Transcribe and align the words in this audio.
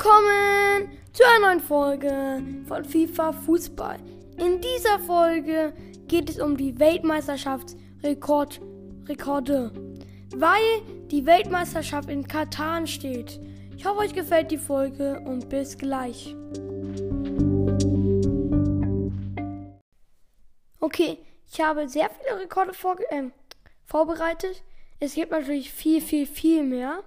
Willkommen 0.00 0.96
zu 1.12 1.24
einer 1.24 1.48
neuen 1.48 1.58
Folge 1.58 2.40
von 2.68 2.84
FIFA 2.84 3.32
Fußball. 3.32 3.98
In 4.36 4.60
dieser 4.60 5.00
Folge 5.00 5.72
geht 6.06 6.30
es 6.30 6.38
um 6.38 6.56
die 6.56 6.78
Weltmeisterschaftsrekorde, 6.78 9.72
weil 10.36 10.82
die 11.10 11.26
Weltmeisterschaft 11.26 12.08
in 12.10 12.28
Katar 12.28 12.86
steht. 12.86 13.40
Ich 13.76 13.84
hoffe, 13.84 13.98
euch 13.98 14.14
gefällt 14.14 14.52
die 14.52 14.58
Folge 14.58 15.18
und 15.18 15.48
bis 15.48 15.76
gleich. 15.76 16.36
Okay, 20.78 21.18
ich 21.50 21.60
habe 21.60 21.88
sehr 21.88 22.08
viele 22.10 22.38
Rekorde 22.38 22.72
vor, 22.72 23.00
äh, 23.10 23.30
vorbereitet. 23.84 24.62
Es 25.00 25.14
gibt 25.14 25.32
natürlich 25.32 25.72
viel, 25.72 26.00
viel, 26.00 26.26
viel 26.26 26.62
mehr. 26.62 27.02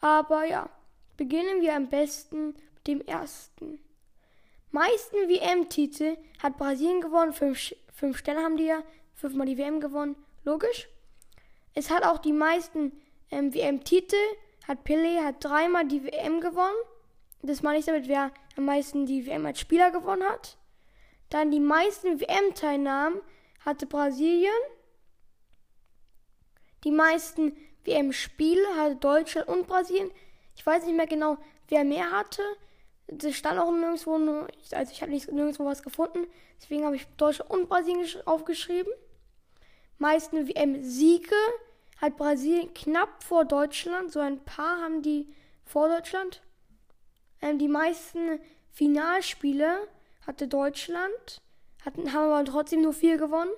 Aber 0.00 0.46
ja, 0.46 0.70
beginnen 1.18 1.60
wir 1.60 1.74
am 1.74 1.90
besten 1.90 2.54
mit 2.74 2.86
dem 2.86 3.00
ersten. 3.02 3.78
Meisten 4.70 5.16
WM-Titel 5.28 6.16
hat 6.42 6.56
Brasilien 6.56 7.02
gewonnen. 7.02 7.34
Fünf, 7.34 7.74
fünf 7.92 8.16
Sterne 8.16 8.42
haben 8.42 8.56
die 8.56 8.64
ja. 8.64 8.82
Fünfmal 9.14 9.46
die 9.46 9.58
WM 9.58 9.80
gewonnen. 9.80 10.14
Logisch. 10.44 10.88
Es 11.74 11.90
hat 11.90 12.04
auch 12.04 12.18
die 12.18 12.32
meisten 12.32 12.92
ähm, 13.30 13.52
WM-Titel. 13.52 14.16
Hat 14.66 14.86
Pelé 14.86 15.24
hat 15.24 15.42
dreimal 15.42 15.86
die 15.86 16.04
WM 16.04 16.40
gewonnen. 16.40 16.76
Das 17.42 17.62
meine 17.62 17.78
ich 17.78 17.84
damit, 17.84 18.06
wer 18.08 18.30
am 18.56 18.64
meisten 18.66 19.06
die 19.06 19.26
WM 19.26 19.44
als 19.44 19.60
Spieler 19.60 19.90
gewonnen 19.90 20.22
hat. 20.22 20.56
Dann 21.30 21.50
die 21.50 21.60
meisten 21.60 22.20
WM-Teilnahmen 22.20 23.20
hatte 23.64 23.86
Brasilien. 23.86 24.52
Die 26.84 26.92
meisten 26.92 27.56
WM-Spiele 27.84 28.66
hatte 28.76 28.96
Deutschland 28.96 29.48
und 29.48 29.66
Brasilien. 29.66 30.10
Ich 30.58 30.66
weiß 30.66 30.84
nicht 30.84 30.96
mehr 30.96 31.06
genau, 31.06 31.38
wer 31.68 31.84
mehr 31.84 32.10
hatte. 32.10 32.42
Das 33.06 33.36
stand 33.36 33.60
auch 33.60 33.70
nirgendwo, 33.70 34.16
also 34.72 34.92
ich 34.92 35.02
habe 35.02 35.12
nirgendwo 35.12 35.64
was 35.64 35.84
gefunden. 35.84 36.26
Deswegen 36.60 36.84
habe 36.84 36.96
ich 36.96 37.06
Deutschland 37.16 37.48
und 37.52 37.68
Brasilien 37.68 38.04
aufgeschrieben. 38.26 38.92
Meisten 39.98 40.48
WM-Siege 40.48 41.36
hat 42.00 42.16
Brasilien 42.16 42.74
knapp 42.74 43.22
vor 43.22 43.44
Deutschland. 43.44 44.10
So 44.10 44.18
ein 44.18 44.44
paar 44.44 44.82
haben 44.82 45.00
die 45.00 45.32
vor 45.64 45.88
Deutschland. 45.88 46.42
Ähm, 47.40 47.60
die 47.60 47.68
meisten 47.68 48.40
Finalspiele 48.72 49.86
hatte 50.26 50.48
Deutschland, 50.48 51.40
hatten, 51.84 52.12
haben 52.12 52.32
aber 52.32 52.44
trotzdem 52.44 52.82
nur 52.82 52.92
vier 52.92 53.16
gewonnen. 53.16 53.52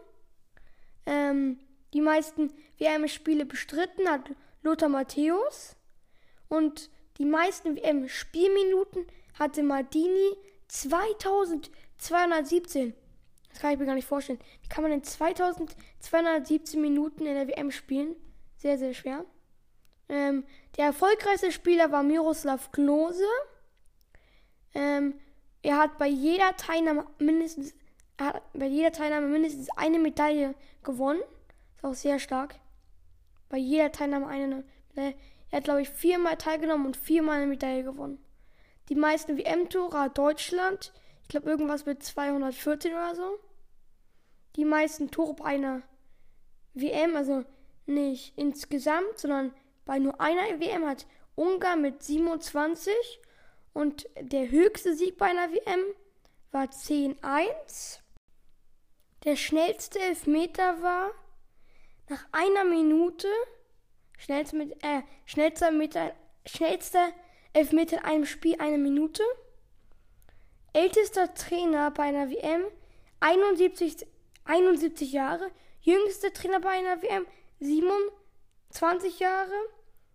Ähm, 1.06 1.60
die 1.94 2.02
meisten 2.02 2.52
WM-Spiele 2.76 3.46
bestritten 3.46 4.06
hat 4.06 4.30
Lothar 4.62 4.90
Matthäus. 4.90 5.76
Und 6.50 6.90
die 7.18 7.24
meisten 7.24 7.76
WM-Spielminuten 7.76 9.06
hatte 9.38 9.62
Maldini 9.62 10.36
2217. 10.68 12.92
Das 13.48 13.60
kann 13.60 13.72
ich 13.72 13.78
mir 13.78 13.86
gar 13.86 13.94
nicht 13.94 14.08
vorstellen. 14.08 14.40
Wie 14.62 14.68
kann 14.68 14.82
man 14.82 14.90
denn 14.90 15.04
2217 15.04 16.80
Minuten 16.80 17.26
in 17.26 17.34
der 17.34 17.46
WM 17.48 17.70
spielen? 17.70 18.16
Sehr, 18.56 18.78
sehr 18.78 18.94
schwer. 18.94 19.26
Ähm, 20.08 20.44
der 20.76 20.86
erfolgreichste 20.86 21.52
Spieler 21.52 21.92
war 21.92 22.02
Miroslav 22.02 22.72
Klose. 22.72 23.22
Ähm, 24.74 25.14
er 25.62 25.78
hat 25.78 25.98
bei 25.98 26.08
jeder 26.08 26.56
Teilnahme 26.56 27.06
mindestens, 27.18 27.74
bei 28.54 28.66
jeder 28.66 28.90
Teilnahme 28.90 29.28
mindestens 29.28 29.68
eine 29.76 30.00
Medaille 30.00 30.56
gewonnen. 30.82 31.20
Ist 31.76 31.84
auch 31.84 31.94
sehr 31.94 32.18
stark. 32.18 32.56
Bei 33.48 33.56
jeder 33.56 33.92
Teilnahme 33.92 34.26
eine 34.26 34.64
Medaille. 34.94 35.14
Er 35.50 35.58
hat, 35.58 35.64
glaube 35.64 35.82
ich, 35.82 35.90
viermal 35.90 36.36
teilgenommen 36.36 36.86
und 36.86 36.96
viermal 36.96 37.38
eine 37.38 37.46
Medaille 37.46 37.84
gewonnen. 37.84 38.24
Die 38.88 38.94
meisten 38.94 39.36
WM-Tore 39.36 39.98
hat 39.98 40.18
Deutschland. 40.18 40.92
Ich 41.22 41.28
glaube, 41.28 41.50
irgendwas 41.50 41.86
mit 41.86 42.02
214 42.02 42.92
oder 42.92 43.14
so. 43.14 43.38
Die 44.56 44.64
meisten 44.64 45.10
Tore 45.10 45.34
bei 45.34 45.44
einer 45.44 45.82
WM, 46.74 47.16
also 47.16 47.44
nicht 47.86 48.36
insgesamt, 48.36 49.18
sondern 49.18 49.52
bei 49.84 49.98
nur 49.98 50.20
einer 50.20 50.60
WM 50.60 50.86
hat 50.86 51.06
Ungarn 51.34 51.82
mit 51.82 52.02
27 52.02 52.92
und 53.72 54.08
der 54.20 54.50
höchste 54.50 54.94
Sieg 54.94 55.16
bei 55.16 55.26
einer 55.26 55.52
WM 55.52 55.80
war 56.50 56.64
10-1. 56.64 58.00
Der 59.24 59.36
schnellste 59.36 60.00
Elfmeter 60.00 60.82
war 60.82 61.10
nach 62.08 62.26
einer 62.32 62.64
Minute, 62.64 63.28
schnellster, 64.20 64.56
mit, 64.56 64.72
äh, 64.84 65.02
schnellster, 65.26 65.70
Meter, 65.72 66.14
schnellster 66.46 67.08
Elfmeter 67.52 67.98
in 67.98 68.04
einem 68.04 68.26
Spiel 68.26 68.56
eine 68.60 68.78
Minute. 68.78 69.22
Ältester 70.72 71.34
Trainer 71.34 71.90
bei 71.90 72.04
einer 72.04 72.30
WM 72.30 72.62
71, 73.18 74.06
71 74.44 75.12
Jahre. 75.12 75.50
Jüngster 75.82 76.32
Trainer 76.32 76.60
bei 76.60 76.70
einer 76.70 77.02
WM 77.02 77.26
27 77.58 79.18
Jahre. 79.18 79.52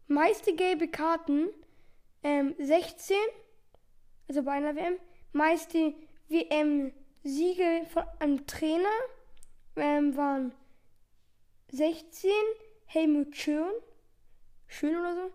Meiste 0.07 0.55
gelbe 0.55 0.87
Karten 0.87 1.49
ähm, 2.23 2.55
16 2.57 3.17
also 4.27 4.43
bei 4.43 4.53
einer 4.53 4.75
WM, 4.75 4.97
meist 5.33 5.73
die 5.73 5.95
WM-Siege 6.29 7.85
von 7.91 8.03
einem 8.19 8.45
Trainer 8.47 8.89
ähm, 9.75 10.15
waren 10.15 10.51
16, 11.71 12.31
Helmut 12.85 13.35
Schön, 13.35 13.71
Schön 14.77 14.97
oder 14.97 15.15
so, 15.15 15.31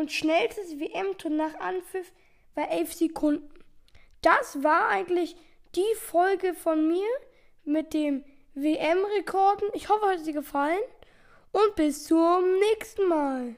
und 0.00 0.10
schnellstes 0.10 0.80
WM-Tor 0.80 1.30
nach 1.30 1.60
Anpfiff 1.60 2.10
war 2.54 2.70
11 2.70 2.94
Sekunden. 2.94 3.50
Das 4.22 4.62
war 4.62 4.88
eigentlich 4.88 5.36
die 5.74 5.94
Folge 5.94 6.54
von 6.54 6.88
mir 6.88 7.06
mit 7.66 7.92
dem 7.92 8.24
WM-Rekorden. 8.54 9.68
Ich 9.74 9.90
hoffe, 9.90 10.06
euch 10.06 10.16
hat 10.16 10.24
sie 10.24 10.32
gefallen 10.32 10.80
und 11.52 11.76
bis 11.76 12.04
zum 12.04 12.44
nächsten 12.60 13.08
Mal. 13.08 13.56